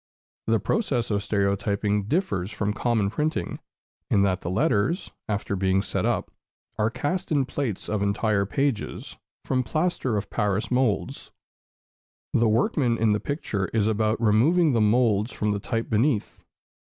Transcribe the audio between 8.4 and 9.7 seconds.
pages, from